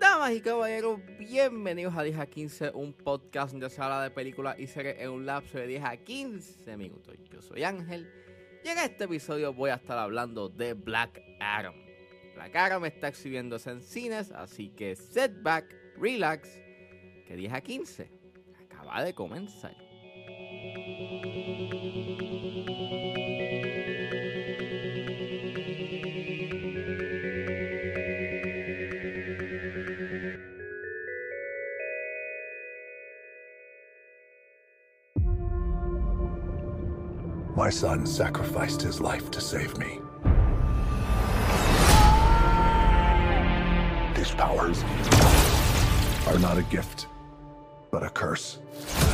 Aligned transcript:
Damas 0.00 0.32
y 0.32 0.40
caballeros, 0.40 0.98
bienvenidos 1.20 1.96
a 1.96 2.02
10 2.02 2.18
a 2.18 2.26
15, 2.26 2.70
un 2.74 2.94
podcast 2.94 3.52
donde 3.52 3.70
se 3.70 3.80
habla 3.80 4.02
de 4.02 4.10
películas 4.10 4.58
y 4.58 4.66
series 4.66 4.96
en 4.98 5.10
un 5.10 5.24
lapso 5.24 5.58
de 5.58 5.68
10 5.68 5.84
a 5.84 5.96
15 5.96 6.76
minutos. 6.76 7.14
Yo 7.30 7.40
soy 7.40 7.62
Ángel 7.62 8.10
y 8.64 8.68
en 8.70 8.78
este 8.78 9.04
episodio 9.04 9.52
voy 9.52 9.70
a 9.70 9.74
estar 9.74 9.96
hablando 9.96 10.48
de 10.48 10.74
Black 10.74 11.22
Adam. 11.38 11.76
Black 12.34 12.56
Adam 12.56 12.84
está 12.86 13.06
exhibiéndose 13.06 13.70
en 13.70 13.80
cines, 13.80 14.32
así 14.32 14.70
que 14.70 14.96
setback, 14.96 15.72
relax, 15.96 16.60
que 17.24 17.36
10 17.36 17.52
a 17.52 17.60
15 17.60 18.10
acaba 18.68 19.04
de 19.04 19.14
comenzar. 19.14 19.83
My 37.56 37.70
son 37.70 38.06
sacrificed 38.06 38.82
his 38.82 39.00
life 39.00 39.30
to 39.30 39.40
save 39.40 39.76
me. 39.78 40.00
These 44.14 44.34
powers 44.34 44.84
are 46.28 46.38
not 46.38 46.58
a 46.58 46.64
gift, 46.70 47.08
but 47.90 48.02
a 48.02 48.10
curse. 48.10 48.58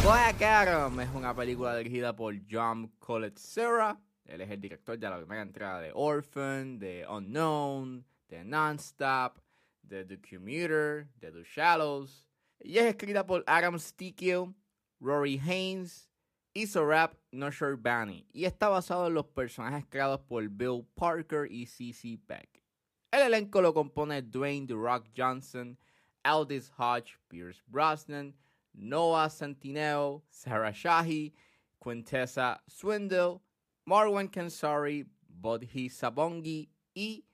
Black 0.02 0.40
Adam 0.40 0.98
es 1.00 1.10
una 1.14 1.36
película 1.36 1.76
dirigida 1.76 2.16
por 2.16 2.34
John 2.50 2.90
Serra. 3.36 4.00
Él 4.24 4.40
es 4.40 4.50
el 4.50 4.58
director 4.58 4.98
de 4.98 5.10
la 5.10 5.18
primera 5.18 5.42
entrega 5.42 5.78
de 5.78 5.92
Orphan, 5.94 6.78
de 6.78 7.06
Unknown, 7.06 8.06
de 8.28 8.42
Nonstop, 8.42 9.38
de 9.82 10.06
The 10.06 10.18
Commuter, 10.20 11.06
de 11.16 11.30
The 11.30 11.44
Shallows. 11.44 12.26
Y 12.60 12.78
es 12.78 12.86
escrita 12.86 13.26
por 13.26 13.44
Adam 13.46 13.78
Stikio, 13.78 14.54
Rory 15.00 15.38
Haynes 15.38 16.08
y 16.54 16.66
Sorab 16.66 17.18
Nosher 17.30 17.76
Bani. 17.76 18.26
Y 18.32 18.46
está 18.46 18.70
basado 18.70 19.08
en 19.08 19.14
los 19.14 19.26
personajes 19.26 19.84
creados 19.86 20.20
por 20.20 20.48
Bill 20.48 20.86
Parker 20.94 21.46
y 21.50 21.66
CC 21.66 22.18
Beck. 22.26 22.62
El 23.10 23.22
elenco 23.22 23.60
lo 23.60 23.74
compone 23.74 24.22
Dwayne 24.22 24.66
The 24.66 24.74
Rock 24.74 25.08
Johnson, 25.14 25.78
Aldis 26.22 26.72
Hodge, 26.78 27.18
Pierce 27.28 27.62
Brosnan, 27.66 28.34
Noah 28.80 29.28
Centineo, 29.28 30.22
Sarah 30.30 30.72
Shahi, 30.72 31.34
Quintessa 31.78 32.60
Swindle, 32.66 33.42
Marwan 33.86 34.28
Kansari, 34.28 35.06
Bodhi 35.28 35.90
Sabongi 35.90 36.70
y 36.94 37.24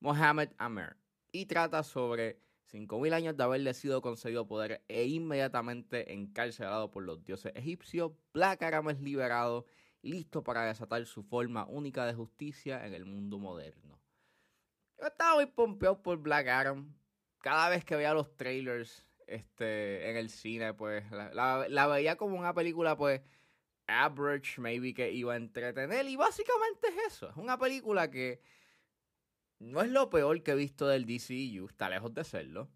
Mohamed 0.00 0.50
Amer. 0.58 0.96
Y 1.32 1.46
trata 1.46 1.82
sobre 1.82 2.40
5.000 2.72 3.12
años 3.12 3.36
de 3.36 3.42
haberle 3.44 3.74
sido 3.74 4.00
concedido 4.00 4.46
poder 4.46 4.84
e 4.88 5.04
inmediatamente 5.06 6.12
encarcelado 6.12 6.90
por 6.90 7.02
los 7.02 7.24
dioses 7.24 7.52
egipcios, 7.56 8.12
Black 8.32 8.62
Adam 8.62 8.90
es 8.90 9.00
liberado 9.00 9.66
listo 10.02 10.44
para 10.44 10.64
desatar 10.64 11.04
su 11.06 11.22
forma 11.22 11.66
única 11.66 12.06
de 12.06 12.14
justicia 12.14 12.86
en 12.86 12.94
el 12.94 13.04
mundo 13.04 13.38
moderno. 13.38 13.98
Yo 15.00 15.06
estaba 15.06 15.36
muy 15.36 15.46
pompeado 15.46 16.02
por 16.02 16.18
Black 16.18 16.46
Adam. 16.48 16.94
Cada 17.40 17.68
vez 17.68 17.84
que 17.84 17.96
veía 17.96 18.14
los 18.14 18.36
trailers 18.36 19.07
este, 19.28 20.10
en 20.10 20.16
el 20.16 20.30
cine, 20.30 20.74
pues 20.74 21.04
la, 21.10 21.86
veía 21.86 22.16
como 22.16 22.36
una 22.36 22.54
película, 22.54 22.96
pues, 22.96 23.20
average, 23.86 24.60
maybe 24.60 24.94
que 24.94 25.12
iba 25.12 25.34
a 25.34 25.36
entretener. 25.36 26.06
Y 26.08 26.16
básicamente 26.16 26.88
es 26.88 27.14
eso. 27.14 27.30
Es 27.30 27.36
una 27.36 27.58
película 27.58 28.10
que 28.10 28.40
no 29.58 29.82
es 29.82 29.90
lo 29.90 30.10
peor 30.10 30.42
que 30.42 30.52
he 30.52 30.54
visto 30.56 30.86
del 30.88 31.04
DCU, 31.04 31.66
está 31.66 31.88
lejos 31.88 32.14
de 32.14 32.24
serlo. 32.24 32.68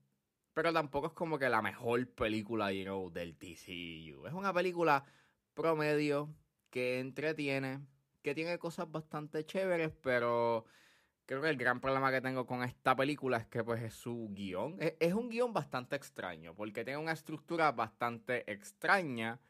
Pero 0.55 0.73
tampoco 0.73 1.07
es 1.09 1.13
como 1.15 1.39
que 1.39 1.49
la 1.49 1.63
mejor 1.63 2.07
película, 2.11 2.73
you 2.73 2.85
know, 2.85 3.11
del 3.11 3.39
DCU. 3.39 4.27
Es 4.27 4.35
una 4.35 4.53
película 4.53 5.05
promedio 5.55 6.35
que 6.71 7.01
entretiene, 7.01 7.81
que 8.23 8.35
tiene 8.35 8.59
cosas 8.59 8.91
bastante 8.91 9.45
chéveres, 9.47 9.93
pero 10.03 10.67
creo 11.27 11.43
que 11.43 11.49
el 11.49 11.57
gran 11.57 11.81
problema 11.81 12.11
que 12.11 12.21
tengo 12.21 12.47
con 12.47 12.63
esta 12.63 12.97
película 12.97 13.39
es 13.39 13.47
que 13.47 13.65
pues 13.65 13.83
es 13.83 13.95
su 13.95 14.29
guion. 14.33 14.77
Es, 15.01 15.13
un 15.15 15.29
guion 15.29 15.53
bastante 15.53 15.97
extraño, 15.97 16.55
porque 16.55 16.85
tiene 16.85 16.99
una 16.99 17.13
estructura 17.13 17.73
bastante 17.73 18.51
extraña, 18.51 19.41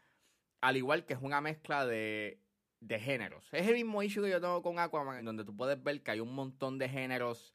al 0.60 0.76
igual 0.76 1.04
que 1.04 1.14
es 1.14 1.20
una 1.22 1.40
mezcla 1.40 1.86
de 1.86 2.42
de 2.82 2.98
géneros. 2.98 3.48
Es 3.52 3.66
el 3.68 3.74
mismo 3.74 4.02
issue 4.02 4.24
que 4.24 4.30
yo 4.30 4.40
tengo 4.40 4.60
con 4.60 4.78
Aquaman, 4.78 5.24
donde 5.24 5.44
tú 5.44 5.56
puedes 5.56 5.80
ver 5.82 6.02
que 6.02 6.10
hay 6.10 6.20
un 6.20 6.34
montón 6.34 6.78
de 6.78 6.88
géneros 6.88 7.54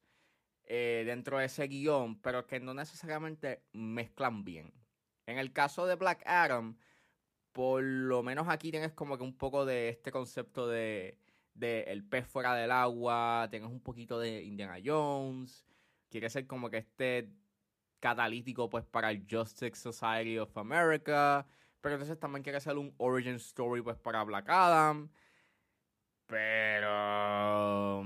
eh, 0.63 1.03
dentro 1.05 1.38
de 1.38 1.45
ese 1.45 1.67
guion, 1.67 2.19
pero 2.22 2.47
que 2.47 2.59
no 2.61 2.73
necesariamente 2.73 3.61
mezclan 3.73 4.45
bien. 4.45 4.73
En 5.25 5.38
el 5.38 5.51
caso 5.51 5.85
de 5.85 5.95
Black 5.95 6.23
Adam, 6.25 6.78
por 7.51 7.84
lo 7.84 8.23
menos 8.23 8.47
aquí 8.47 8.72
tienes 8.72 8.94
como 8.94 9.17
que 9.17 9.23
un 9.23 9.38
poco 9.38 9.66
de 9.66 9.89
este 9.89 10.11
concepto 10.11 10.67
de, 10.67 11.17
de 11.57 11.81
el 11.84 12.03
pez 12.03 12.28
fuera 12.28 12.56
del 12.56 12.72
agua, 12.72 13.47
tienes 13.50 13.69
un 13.69 13.81
poquito 13.81 14.19
de 14.19 14.44
Indiana 14.44 14.78
Jones, 14.84 15.66
quiere 16.09 16.29
ser 16.29 16.47
como 16.47 16.69
que 16.69 16.78
este 16.78 17.31
catalítico 18.00 18.69
pues 18.69 18.85
para 18.85 19.12
el 19.12 19.25
Justice 19.29 19.75
Society 19.75 20.38
of 20.38 20.56
America, 20.57 21.46
pero 21.81 21.96
entonces 21.96 22.19
también 22.19 22.44
quiere 22.44 22.57
hacer 22.57 22.78
un 22.78 22.94
origin 22.97 23.35
story 23.35 23.81
pues 23.81 23.97
para 23.97 24.23
Black 24.23 24.47
Adam. 24.50 25.09
Pero 26.28 28.03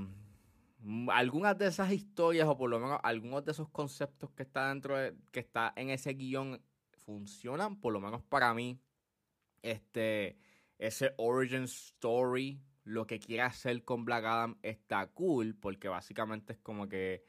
mm, 0.80 1.10
algunas 1.10 1.58
de 1.58 1.68
esas 1.68 1.92
historias 1.92 2.48
o 2.48 2.58
por 2.58 2.70
lo 2.70 2.80
menos 2.80 3.00
algunos 3.04 3.44
de 3.44 3.52
esos 3.52 3.70
conceptos 3.70 4.32
que 4.32 4.44
está 4.44 4.70
dentro 4.70 4.98
de, 4.98 5.16
que 5.32 5.40
está 5.40 5.74
en 5.76 5.90
ese 5.90 6.14
guion 6.14 6.62
funcionan 7.06 7.82
por 7.82 7.92
lo 7.92 8.00
menos 8.00 8.22
para 8.24 8.54
mí 8.54 8.80
este 9.64 10.38
ese 10.78 11.14
origin 11.18 11.64
story 11.64 12.62
lo 12.84 13.06
que 13.06 13.20
quiere 13.20 13.44
hacer 13.44 13.84
con 13.84 14.06
Black 14.06 14.26
Adam 14.26 14.58
está 14.64 15.08
cool 15.08 15.56
porque 15.56 15.88
básicamente 15.88 16.54
es 16.54 16.60
como 16.60 16.90
que 16.90 17.24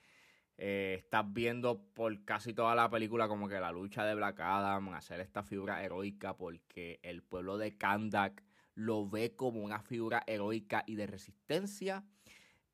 eh, 0.58 0.96
estás 0.98 1.30
viendo 1.32 1.82
por 1.94 2.24
casi 2.24 2.54
toda 2.54 2.74
la 2.74 2.88
película 2.90 3.28
como 3.28 3.48
que 3.48 3.58
la 3.58 3.72
lucha 3.72 4.04
de 4.04 4.14
Black 4.14 4.40
Adam, 4.40 4.90
hacer 4.94 5.20
esta 5.20 5.42
figura 5.42 5.82
heroica 5.82 6.36
porque 6.36 7.00
el 7.02 7.22
pueblo 7.22 7.58
de 7.58 7.76
Kandak 7.76 8.42
lo 8.74 9.08
ve 9.08 9.34
como 9.34 9.60
una 9.60 9.80
figura 9.80 10.22
heroica 10.26 10.84
y 10.86 10.94
de 10.94 11.06
resistencia. 11.06 12.04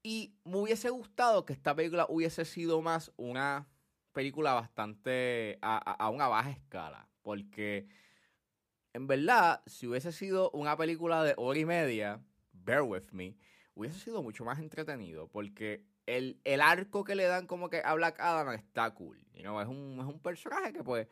Y 0.03 0.35
me 0.45 0.59
hubiese 0.59 0.91
gustado 0.91 1.45
que 1.45 1.53
esta 1.53 1.75
película 1.75 2.07
hubiese 2.09 2.45
sido 2.45 2.83
más 2.83 3.13
una 3.17 3.67
película 4.13 4.53
bastante 4.53 5.59
a, 5.61 5.79
a 5.79 6.11
una 6.11 6.29
baja 6.29 6.51
escala. 6.51 7.09
Porque 7.23 7.89
en 8.93 9.07
verdad, 9.07 9.63
si 9.67 9.87
hubiese 9.87 10.13
sido 10.13 10.51
una 10.53 10.77
película 10.77 11.25
de 11.25 11.35
hora 11.37 11.59
y 11.59 11.65
media, 11.65 12.21
bear 12.69 12.83
with 12.83 13.11
me, 13.13 13.35
hubiese 13.75 13.99
sido 13.99 14.23
mucho 14.23 14.45
más 14.45 14.59
entretenido. 14.59 15.29
Porque 15.29 15.87
el, 16.07 16.41
el, 16.45 16.61
arco 16.61 17.03
que 17.03 17.15
le 17.15 17.25
dan 17.25 17.47
como 17.47 17.71
que 17.71 17.81
a 17.83 17.95
Black 17.95 18.21
Adam 18.21 18.53
está 18.53 18.95
cool. 18.95 19.19
You 19.33 19.43
know, 19.43 19.61
es, 19.61 19.67
un, 19.67 19.99
es 20.01 20.07
un 20.07 20.21
personaje 20.21 20.73
que 20.73 20.85
pues 20.85 21.09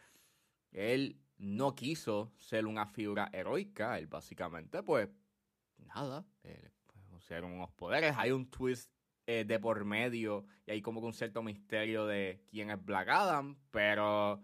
él 0.72 1.18
no 1.38 1.74
quiso 1.74 2.32
ser 2.36 2.66
una 2.66 2.86
figura 2.86 3.30
heroica. 3.32 3.98
Él 3.98 4.06
básicamente 4.06 4.82
pues 4.82 5.08
nada, 5.78 6.26
eh, 6.44 6.70
pusieron 7.08 7.52
unos 7.52 7.70
poderes. 7.72 8.14
Hay 8.18 8.32
un 8.32 8.50
twist 8.50 8.92
eh, 9.26 9.44
de 9.44 9.58
por 9.58 9.84
medio 9.84 10.46
y 10.66 10.72
hay 10.72 10.82
como 10.82 11.00
que 11.00 11.06
un 11.06 11.14
cierto 11.14 11.42
misterio 11.42 12.06
de 12.06 12.42
quién 12.50 12.70
es 12.70 12.84
Black 12.84 13.08
Adam. 13.08 13.56
Pero 13.70 14.42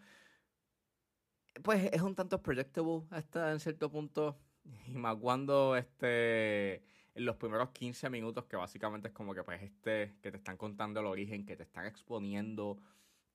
pues 1.62 1.91
es 1.93 2.00
un 2.00 2.15
tanto 2.15 2.41
predictable 2.41 3.03
hasta 3.11 3.53
en 3.53 3.61
cierto 3.61 3.91
punto. 3.91 4.39
Y 4.87 4.93
más 4.93 5.17
cuando 5.17 5.77
este 5.77 6.84
en 7.15 7.25
los 7.25 7.37
primeros 7.37 7.70
15 7.70 8.11
minutos, 8.11 8.44
que 8.47 8.56
básicamente 8.56 9.09
es 9.09 9.14
como 9.14 9.35
que 9.35 9.43
pues 9.44 9.62
este, 9.62 10.14
que 10.23 10.31
te 10.31 10.38
están 10.38 10.56
contando 10.56 11.00
el 11.00 11.06
origen, 11.06 11.44
que 11.44 11.56
te 11.56 11.62
están 11.62 11.87
exponiendo 11.87 12.79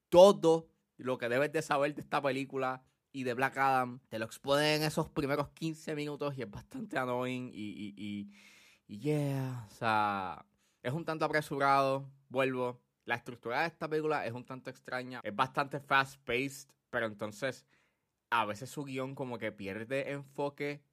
todo 0.10 0.70
lo 0.98 1.18
que 1.18 1.30
debes 1.30 1.52
de 1.52 1.62
saber 1.62 1.94
de 1.94 2.02
esta 2.02 2.22
película 2.22 2.84
y 3.12 3.24
de 3.24 3.34
Black 3.34 3.58
Adam, 3.58 4.00
te 4.10 4.20
lo 4.20 4.26
exponen 4.26 4.82
en 4.82 4.84
esos 4.84 5.10
primeros 5.10 5.50
15 5.50 5.96
minutos 5.96 6.38
y 6.38 6.42
es 6.42 6.50
bastante 6.50 6.98
annoying 6.98 7.52
y, 7.54 7.94
y, 7.98 8.32
y, 8.88 8.98
yeah, 9.00 9.66
o 9.68 9.74
sea, 9.74 10.46
es 10.84 10.94
un 10.94 11.06
tanto 11.06 11.26
apresurado, 11.26 12.10
vuelvo, 12.30 12.82
la 13.06 13.16
estructura 13.16 13.62
de 13.62 13.68
esta 13.68 13.88
película 13.88 14.26
es 14.26 14.34
un 14.34 14.46
tanto 14.46 14.70
extraña, 14.70 15.22
es 15.24 15.36
bastante 15.36 15.80
fast-paced, 15.80 16.70
pero 16.90 17.06
entonces 17.06 17.66
a 18.30 18.46
veces 18.46 18.70
su 18.70 18.84
guion 18.84 19.16
como 19.16 19.38
que 19.38 19.52
pierde 19.52 20.12
enfoque, 20.12 20.84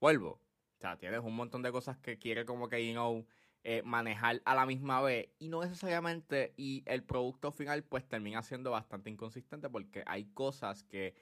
vuelvo, 0.00 0.40
o 0.78 0.80
sea, 0.80 0.96
tienes 0.96 1.20
un 1.20 1.34
montón 1.34 1.62
de 1.62 1.72
cosas 1.72 1.98
que 1.98 2.18
quiere 2.18 2.44
como 2.44 2.68
que, 2.68 2.86
you 2.86 2.92
know, 2.92 3.26
eh, 3.64 3.82
manejar 3.84 4.40
a 4.44 4.54
la 4.54 4.64
misma 4.64 5.00
vez 5.00 5.30
y 5.40 5.48
no 5.48 5.60
necesariamente 5.60 6.54
y 6.56 6.84
el 6.86 7.02
producto 7.02 7.50
final 7.50 7.82
pues 7.82 8.06
termina 8.06 8.42
siendo 8.42 8.70
bastante 8.70 9.10
inconsistente 9.10 9.68
porque 9.68 10.04
hay 10.06 10.26
cosas 10.26 10.84
que 10.84 11.16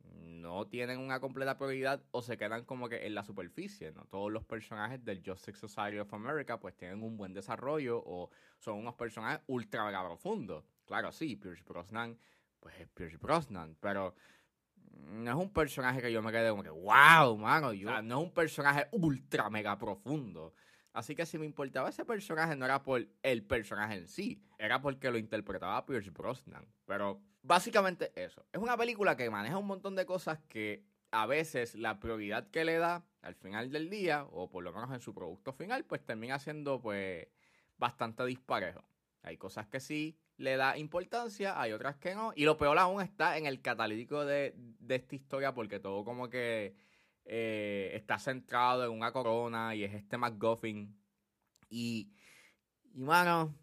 no 0.00 0.66
tienen 0.66 0.98
una 0.98 1.20
completa 1.20 1.56
prioridad 1.56 2.02
o 2.10 2.22
se 2.22 2.36
quedan 2.36 2.64
como 2.64 2.88
que 2.88 3.06
en 3.06 3.14
la 3.14 3.22
superficie, 3.24 3.92
¿no? 3.92 4.06
Todos 4.06 4.32
los 4.32 4.44
personajes 4.44 5.04
del 5.04 5.22
Justice 5.24 5.58
Society 5.60 5.98
of 5.98 6.12
America 6.12 6.58
pues 6.58 6.76
tienen 6.76 7.04
un 7.04 7.16
buen 7.16 7.32
desarrollo 7.32 8.02
o 8.04 8.30
son 8.58 8.78
unos 8.78 8.94
personajes 8.94 9.40
ultra 9.46 9.88
profundos. 10.04 10.64
Claro, 10.84 11.12
sí, 11.12 11.36
Pierce 11.36 11.62
Brosnan, 11.62 12.18
pues 12.58 12.80
es 12.80 12.88
Pierce 12.88 13.18
Brosnan, 13.18 13.76
pero 13.78 14.16
no 14.90 15.30
es 15.30 15.36
un 15.36 15.52
personaje 15.52 16.00
que 16.00 16.12
yo 16.12 16.22
me 16.22 16.32
quede 16.32 16.50
como 16.50 16.62
que, 16.62 16.70
wow, 16.70 17.36
mano, 17.36 17.72
yo, 17.72 18.02
no 18.02 18.18
es 18.20 18.24
un 18.26 18.32
personaje 18.32 18.88
ultra 18.92 19.50
mega 19.50 19.76
profundo. 19.78 20.54
Así 20.92 21.14
que 21.14 21.24
si 21.26 21.38
me 21.38 21.46
importaba 21.46 21.88
ese 21.88 22.04
personaje 22.04 22.56
no 22.56 22.64
era 22.64 22.82
por 22.82 23.06
el 23.22 23.44
personaje 23.44 23.94
en 23.94 24.08
sí, 24.08 24.42
era 24.58 24.80
porque 24.80 25.10
lo 25.10 25.18
interpretaba 25.18 25.86
Pierce 25.86 26.10
Brosnan. 26.10 26.66
Pero 26.84 27.22
básicamente 27.42 28.12
eso. 28.16 28.44
Es 28.52 28.60
una 28.60 28.76
película 28.76 29.16
que 29.16 29.30
maneja 29.30 29.58
un 29.58 29.66
montón 29.66 29.94
de 29.94 30.04
cosas 30.04 30.40
que 30.48 30.84
a 31.12 31.26
veces 31.26 31.74
la 31.74 32.00
prioridad 32.00 32.50
que 32.50 32.64
le 32.64 32.78
da 32.78 33.04
al 33.22 33.34
final 33.34 33.70
del 33.70 33.90
día, 33.90 34.24
o 34.30 34.50
por 34.50 34.64
lo 34.64 34.72
menos 34.72 34.92
en 34.92 35.00
su 35.00 35.14
producto 35.14 35.52
final, 35.52 35.84
pues 35.84 36.04
termina 36.04 36.38
siendo 36.38 36.80
pues 36.80 37.28
bastante 37.78 38.24
disparejo. 38.24 38.84
Hay 39.22 39.36
cosas 39.36 39.66
que 39.66 39.80
sí 39.80 40.18
le 40.40 40.56
da 40.56 40.78
importancia, 40.78 41.60
hay 41.60 41.72
otras 41.72 41.96
que 41.96 42.14
no. 42.14 42.32
Y 42.34 42.44
lo 42.44 42.56
peor 42.56 42.78
aún 42.78 43.02
está 43.02 43.36
en 43.36 43.44
el 43.44 43.60
catalítico 43.60 44.24
de, 44.24 44.54
esta 44.88 45.14
historia, 45.14 45.52
porque 45.52 45.80
todo 45.80 46.02
como 46.02 46.30
que 46.30 46.74
eh, 47.26 47.90
está 47.94 48.18
centrado 48.18 48.84
en 48.84 48.90
una 48.90 49.12
corona 49.12 49.74
y 49.74 49.84
es 49.84 49.92
este 49.92 50.16
McGuffin. 50.16 50.98
Y, 51.68 52.10
y 52.94 53.02
mano, 53.02 53.54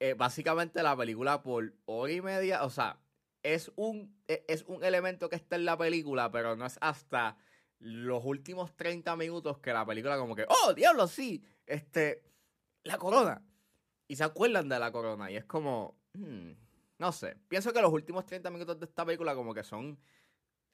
eh, 0.00 0.14
básicamente 0.14 0.82
la 0.82 0.96
película 0.96 1.42
por 1.42 1.74
hora 1.84 2.12
y 2.12 2.22
media, 2.22 2.64
o 2.64 2.70
sea, 2.70 2.98
es 3.42 3.70
un, 3.76 4.18
e, 4.26 4.42
es 4.48 4.62
un 4.62 4.82
elemento 4.82 5.28
que 5.28 5.36
está 5.36 5.56
en 5.56 5.66
la 5.66 5.76
película, 5.76 6.30
pero 6.32 6.56
no 6.56 6.64
es 6.64 6.78
hasta 6.80 7.36
los 7.78 8.24
últimos 8.24 8.74
30 8.74 9.16
minutos 9.16 9.58
que 9.58 9.74
la 9.74 9.84
película 9.84 10.16
como 10.16 10.34
que, 10.34 10.46
oh, 10.48 10.72
diablo, 10.72 11.06
sí, 11.08 11.44
este, 11.66 12.24
la 12.84 12.96
corona. 12.96 13.44
Y 14.08 14.16
se 14.16 14.24
acuerdan 14.24 14.70
de 14.70 14.78
la 14.78 14.92
corona. 14.92 15.30
Y 15.30 15.36
es 15.36 15.44
como, 15.44 16.01
Hmm, 16.14 16.52
no 16.98 17.12
sé. 17.12 17.36
Pienso 17.48 17.72
que 17.72 17.80
los 17.80 17.92
últimos 17.92 18.26
30 18.26 18.50
minutos 18.50 18.78
de 18.78 18.86
esta 18.86 19.04
película 19.04 19.34
como 19.34 19.54
que 19.54 19.64
son 19.64 19.98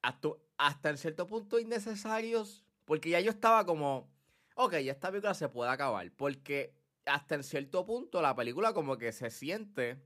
hasta, 0.03 0.31
hasta 0.59 0.91
en 0.91 0.99
cierto 0.99 1.27
punto 1.27 1.59
innecesarios. 1.59 2.65
Porque 2.85 3.11
ya 3.11 3.21
yo 3.21 3.31
estaba 3.31 3.67
como, 3.67 4.11
ok, 4.57 4.75
ya 4.79 4.93
esta 4.93 5.11
película 5.11 5.35
se 5.35 5.49
puede 5.49 5.71
acabar. 5.71 6.11
Porque 6.13 6.75
hasta 7.07 7.35
en 7.37 7.45
cierto 7.45 7.85
punto 7.87 8.23
la 8.23 8.35
película 8.37 8.73
como 8.75 8.99
que 8.99 9.13
se 9.13 9.31
siente, 9.31 10.03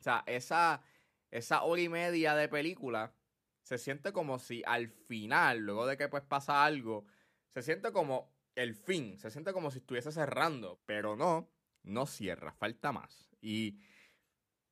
o 0.00 0.02
sea, 0.02 0.24
esa, 0.26 0.82
esa 1.30 1.62
hora 1.64 1.82
y 1.82 1.88
media 1.88 2.34
de 2.34 2.48
película 2.48 3.14
se 3.62 3.78
siente 3.78 4.12
como 4.12 4.38
si 4.38 4.62
al 4.66 4.88
final, 4.88 5.60
luego 5.60 5.86
de 5.86 5.96
que 5.96 6.08
pues 6.08 6.22
pasa 6.24 6.64
algo, 6.64 7.06
se 7.54 7.62
siente 7.62 7.92
como 7.92 8.32
el 8.54 8.74
fin, 8.74 9.18
se 9.18 9.30
siente 9.30 9.52
como 9.52 9.70
si 9.70 9.78
estuviese 9.78 10.12
cerrando, 10.12 10.80
pero 10.86 11.16
no, 11.16 11.50
no 11.82 12.06
cierra, 12.06 12.52
falta 12.52 12.92
más. 12.92 13.30
Y 13.40 13.78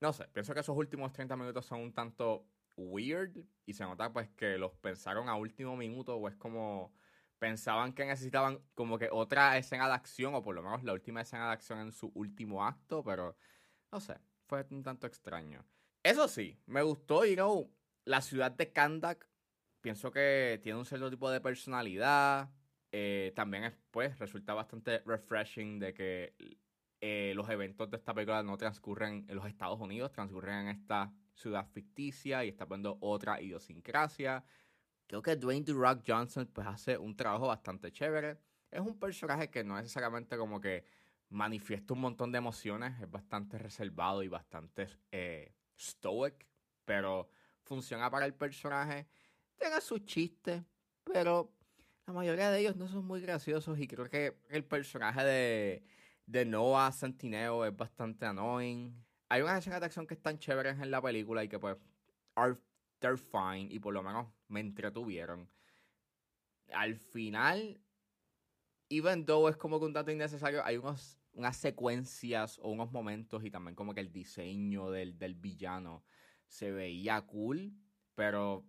no 0.02 0.12
sé, 0.12 0.25
pienso 0.32 0.52
que 0.52 0.60
esos 0.60 0.76
últimos 0.76 1.12
30 1.12 1.37
minutos 1.37 1.64
son 1.64 1.78
un 1.81 1.94
tanto 1.94 2.44
weird 2.76 3.37
y 3.64 3.72
se 3.72 3.84
nota 3.84 4.12
pues 4.12 4.28
que 4.31 4.58
los 4.58 4.72
pensaron 4.72 5.28
a 5.28 5.37
último 5.37 5.76
minuto 5.76 6.16
o 6.16 6.28
es 6.28 6.34
como 6.34 6.93
pensaban 7.38 7.93
que 7.93 8.04
necesitaban 8.04 8.58
como 8.75 8.99
que 8.99 9.08
otra 9.12 9.56
escena 9.58 9.87
de 9.87 9.94
acción 9.94 10.34
o 10.34 10.43
por 10.43 10.56
lo 10.56 10.62
menos 10.64 10.82
la 10.82 10.93
última 10.93 11.20
escena 11.20 11.46
de 11.46 11.52
acción 11.52 11.78
en 11.78 11.93
su 11.93 12.10
último 12.14 12.66
acto, 12.66 13.04
pero 13.04 13.37
no 13.93 14.00
sé, 14.00 14.16
fue 14.49 14.66
un 14.70 14.82
tanto 14.82 15.06
extraño. 15.06 15.64
Eso 16.02 16.26
sí, 16.26 16.60
me 16.66 16.82
gustó, 16.82 17.25
you 17.25 17.34
know, 17.34 17.72
la 18.05 18.22
ciudad 18.22 18.50
de 18.50 18.72
Kandak, 18.72 19.28
pienso 19.81 20.10
que 20.10 20.58
tiene 20.64 20.81
un 20.81 20.84
cierto 20.84 21.10
tipo 21.10 21.31
de 21.31 21.40
personalidad, 21.40 22.50
eh, 22.90 23.32
también 23.37 23.72
pues 23.93 24.19
resulta 24.19 24.52
bastante 24.52 24.98
refreshing 25.06 25.78
de 25.78 25.94
que 25.94 26.34
eh, 27.04 27.32
los 27.34 27.50
eventos 27.50 27.90
de 27.90 27.96
esta 27.96 28.14
película 28.14 28.44
no 28.44 28.56
transcurren 28.56 29.26
en 29.28 29.34
los 29.34 29.44
Estados 29.46 29.81
Unidos, 29.81 30.12
transcurren 30.12 30.54
en 30.54 30.69
esta 30.69 31.12
ciudad 31.34 31.66
ficticia 31.66 32.44
y 32.44 32.49
está 32.50 32.64
viendo 32.64 32.96
otra 33.00 33.43
idiosincrasia. 33.43 34.44
Creo 35.08 35.20
que 35.20 35.34
Dwayne 35.34 35.64
The 35.64 35.72
Rock 35.72 36.04
Johnson 36.06 36.49
pues 36.52 36.64
hace 36.64 36.96
un 36.96 37.16
trabajo 37.16 37.49
bastante 37.49 37.90
chévere. 37.90 38.38
Es 38.70 38.78
un 38.78 39.00
personaje 39.00 39.50
que 39.50 39.64
no 39.64 39.75
necesariamente 39.75 40.37
como 40.37 40.60
que 40.60 40.84
manifiesta 41.31 41.93
un 41.93 42.02
montón 42.02 42.31
de 42.31 42.38
emociones, 42.38 42.94
es 43.00 43.10
bastante 43.10 43.58
reservado 43.58 44.22
y 44.22 44.28
bastante 44.28 44.87
eh, 45.10 45.56
stoic, 45.76 46.46
pero 46.84 47.28
funciona 47.64 48.12
para 48.12 48.26
el 48.26 48.34
personaje. 48.34 49.08
Tiene 49.58 49.81
sus 49.81 50.05
chistes, 50.05 50.62
pero 51.02 51.52
la 52.06 52.12
mayoría 52.12 52.52
de 52.52 52.60
ellos 52.60 52.76
no 52.76 52.87
son 52.87 53.05
muy 53.05 53.20
graciosos 53.20 53.81
y 53.81 53.88
creo 53.88 54.08
que 54.08 54.38
el 54.50 54.62
personaje 54.64 55.25
de 55.25 55.82
de 56.26 56.44
Noah 56.44 56.92
Centineo 56.92 57.64
es 57.64 57.76
bastante 57.76 58.26
annoying. 58.26 58.94
Hay 59.28 59.42
unas 59.42 59.58
escenas 59.58 59.80
de 59.80 59.86
acción 59.86 60.06
que 60.06 60.14
están 60.14 60.38
chéveres 60.38 60.80
en 60.80 60.90
la 60.90 61.00
película 61.00 61.42
y 61.44 61.48
que 61.48 61.58
pues 61.58 61.76
are 62.34 62.56
they're 63.00 63.16
fine 63.16 63.69
y 63.70 63.78
por 63.78 63.92
lo 63.92 64.02
menos 64.02 64.28
me 64.48 64.60
entretuvieron. 64.60 65.48
Al 66.72 66.96
final, 66.96 67.80
even 68.88 69.26
though 69.26 69.48
es 69.48 69.56
como 69.56 69.78
que 69.78 69.86
un 69.86 69.92
dato 69.92 70.10
innecesario, 70.10 70.64
hay 70.64 70.76
unos, 70.76 71.19
unas 71.34 71.56
secuencias 71.56 72.58
o 72.62 72.70
unos 72.70 72.92
momentos 72.92 73.44
y 73.44 73.50
también 73.50 73.74
como 73.74 73.94
que 73.94 74.00
el 74.00 74.12
diseño 74.12 74.90
del, 74.90 75.19
del 75.19 75.34
villano 75.34 76.04
se 76.46 76.70
veía 76.70 77.20
cool, 77.22 77.72
pero 78.14 78.64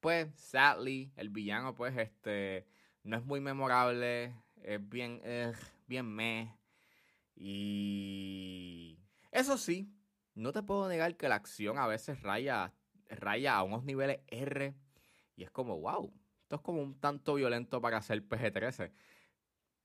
pues 0.00 0.28
sadly 0.34 1.12
el 1.16 1.30
villano 1.30 1.74
pues 1.74 1.96
este 1.96 2.66
no 3.02 3.16
es 3.16 3.24
muy 3.24 3.40
memorable, 3.40 4.34
es 4.62 4.88
bien, 4.88 5.22
bien 5.86 6.06
meh. 6.06 6.52
Y 7.36 8.98
eso 9.30 9.58
sí, 9.58 9.92
no 10.34 10.52
te 10.52 10.62
puedo 10.62 10.88
negar 10.88 11.16
que 11.16 11.28
la 11.28 11.36
acción 11.36 11.78
a 11.78 11.86
veces 11.86 12.22
raya, 12.22 12.72
raya 13.08 13.56
a 13.56 13.62
unos 13.62 13.84
niveles 13.84 14.20
R 14.28 14.74
y 15.36 15.44
es 15.44 15.50
como, 15.50 15.78
wow, 15.78 16.12
esto 16.42 16.56
es 16.56 16.62
como 16.62 16.82
un 16.82 16.98
tanto 16.98 17.34
violento 17.34 17.80
para 17.80 17.98
hacer 17.98 18.26
PG-13. 18.26 18.90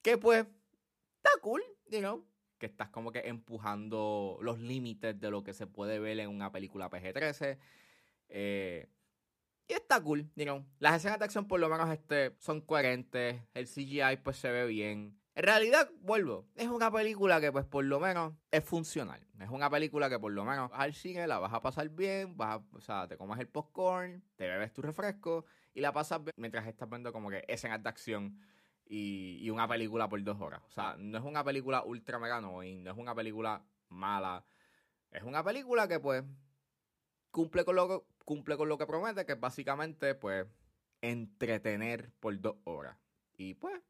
Que 0.02 0.18
pues, 0.18 0.48
está 1.18 1.30
cool, 1.42 1.62
you 1.90 2.00
know, 2.00 2.26
que 2.58 2.68
estás 2.68 2.90
como 2.90 3.12
que 3.12 3.20
empujando 3.28 4.38
los 4.42 4.60
límites 4.60 5.20
de 5.20 5.30
lo 5.30 5.44
que 5.44 5.54
se 5.54 5.68
puede 5.68 6.00
ver 6.00 6.20
en 6.20 6.30
una 6.30 6.52
película 6.52 6.90
PG-13. 6.90 7.58
Eh, 8.30 8.88
y 9.68 9.74
está 9.74 10.02
cool, 10.02 10.30
you 10.36 10.44
know. 10.44 10.66
Las 10.80 10.98
escenas 10.98 11.20
de 11.20 11.26
acción 11.26 11.48
por 11.48 11.60
lo 11.60 11.70
menos 11.70 11.90
este, 11.90 12.36
son 12.40 12.62
coherentes, 12.62 13.42
el 13.54 13.68
CGI 13.68 14.18
pues 14.24 14.38
se 14.38 14.52
ve 14.52 14.66
bien. 14.68 15.21
En 15.34 15.44
realidad, 15.44 15.90
vuelvo, 16.02 16.46
es 16.56 16.68
una 16.68 16.92
película 16.92 17.40
que 17.40 17.52
pues 17.52 17.66
por 17.66 17.86
lo 17.86 18.00
menos 18.00 18.34
es 18.52 18.64
funcional. 18.66 19.26
Es 19.40 19.50
una 19.50 19.70
película 19.70 20.10
que 20.10 20.20
por 20.20 20.32
lo 20.34 20.44
menos 20.44 20.70
al 20.74 20.94
cine 20.94 21.26
la 21.26 21.40
vas 21.40 21.54
a 21.54 21.62
pasar 21.62 21.88
bien, 21.90 22.36
vas 22.36 22.62
o 22.74 22.82
sea, 22.82 23.08
te 23.08 23.18
comes 23.18 23.40
el 23.40 23.48
popcorn, 23.48 24.22
te 24.36 24.48
bebes 24.48 24.74
tu 24.74 24.82
refresco 24.82 25.46
y 25.74 25.80
la 25.80 25.94
pasas 25.94 26.22
bien 26.24 26.34
mientras 26.36 26.68
estás 26.68 26.90
viendo 26.90 27.14
como 27.14 27.30
que 27.30 27.46
escenas 27.48 27.82
de 27.82 27.90
acción 27.90 28.40
y, 28.86 29.38
y 29.42 29.50
una 29.50 29.68
película 29.70 30.10
por 30.10 30.22
dos 30.22 30.40
horas. 30.42 30.62
O 30.68 30.72
sea, 30.72 30.96
no 30.98 31.18
es 31.18 31.24
una 31.24 31.44
película 31.46 31.84
ultra 31.84 32.20
mega 32.20 32.42
no 32.42 32.62
es 32.62 32.98
una 32.98 33.16
película 33.16 33.64
mala. 33.88 34.44
Es 35.12 35.24
una 35.24 35.44
película 35.44 35.88
que 35.88 36.00
pues 36.00 36.24
cumple 37.32 37.64
con 37.64 37.76
lo 37.78 37.88
que, 37.88 38.06
cumple 38.26 38.58
con 38.58 38.70
lo 38.70 38.78
que 38.78 38.86
promete, 38.86 39.26
que 39.26 39.34
es 39.34 39.40
básicamente 39.40 40.14
pues 40.16 40.46
entretener 41.02 42.12
por 42.20 42.40
dos 42.40 42.58
horas. 42.66 42.98
Y 43.38 43.56
pues 43.56 43.82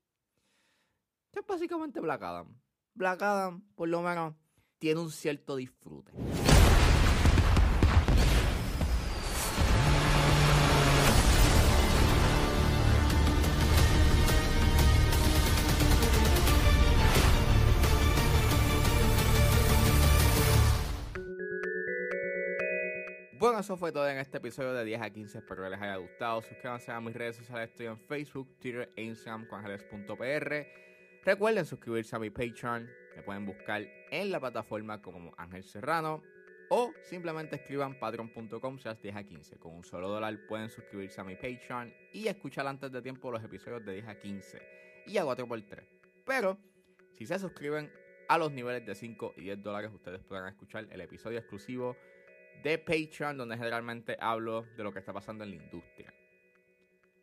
es 1.40 1.48
básicamente 1.48 2.00
Black 2.00 2.22
Adam. 2.22 2.60
Black 2.94 3.22
Adam, 3.22 3.62
por 3.76 3.88
lo 3.88 4.02
menos, 4.02 4.36
tiene 4.80 5.00
un 5.00 5.12
cierto 5.12 5.56
disfrute. 5.56 6.12
Bueno, 23.40 23.60
eso 23.60 23.76
fue 23.76 23.92
todo 23.92 24.08
en 24.08 24.18
este 24.18 24.38
episodio 24.38 24.72
de 24.74 24.86
10 24.86 25.02
a 25.02 25.10
15. 25.10 25.40
Espero 25.40 25.64
que 25.64 25.70
les 25.70 25.82
haya 25.82 25.96
gustado. 25.96 26.44
Suscríbanse 26.44 26.92
a 26.92 27.02
mis 27.02 27.16
redes 27.16 27.38
sociales. 27.38 27.70
Estoy 27.72 27.88
en 27.88 27.98
Facebook, 27.98 28.56
Twitter 28.60 28.90
e 28.96 29.02
Instagram 29.04 29.48
con 29.48 29.64
Recuerden 31.24 31.66
suscribirse 31.66 32.16
a 32.16 32.20
mi 32.20 32.32
Patreon. 32.32 32.90
Me 33.16 33.22
pueden 33.22 33.46
buscar 33.46 33.88
en 34.10 34.32
la 34.32 34.40
plataforma 34.40 35.04
como 35.04 35.34
Ángel 35.38 35.64
Serrano. 35.64 36.24
O 36.70 36.94
simplemente 37.04 37.58
escriban 37.58 38.00
patreon.com 38.00 38.78
10 38.78 39.16
a 39.16 39.24
15. 39.24 39.60
Con 39.60 39.76
un 39.76 39.84
solo 39.84 40.10
dólar 40.10 40.40
pueden 40.48 40.70
suscribirse 40.70 41.22
a 41.22 41.24
mi 41.24 41.36
Patreon 41.36 41.94
y 42.12 42.28
escuchar 42.28 42.66
antes 42.66 42.92
de 42.92 43.04
tiempo 43.04 43.30
los 43.30 43.44
episodios 43.44 43.86
de 43.86 43.94
10 43.94 44.08
a 44.08 44.18
15 44.18 44.62
y 45.06 45.18
a 45.18 45.26
4x3. 45.26 45.84
Pero 46.26 46.58
si 47.12 47.28
se 47.28 47.38
suscriben 47.38 47.92
a 48.28 48.40
los 48.40 48.52
niveles 48.52 48.84
de 48.84 48.96
5 48.96 49.34
y 49.38 49.42
10 49.42 49.62
dólares, 49.62 49.92
ustedes 49.94 50.24
podrán 50.24 50.48
escuchar 50.48 50.88
el 50.90 51.02
episodio 51.02 51.38
exclusivo 51.38 51.98
de 52.64 52.80
Patreon, 52.80 53.38
donde 53.38 53.58
generalmente 53.58 54.18
hablo 54.20 54.66
de 54.76 54.84
lo 54.84 54.92
que 54.92 55.00
está 55.00 55.14
pasando 55.14 55.44
en 55.44 55.52
la 55.52 55.58
industria. 55.58 56.12